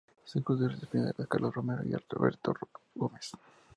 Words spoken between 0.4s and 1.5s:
considera discípula de